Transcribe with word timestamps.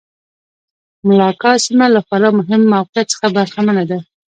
ملاکا 1.07 1.51
سیمه 1.65 1.87
له 1.93 1.99
خورا 2.05 2.29
مهم 2.39 2.61
موقعیت 2.73 3.07
څخه 3.13 3.27
برخمنه 3.37 3.83
وه. 3.89 3.99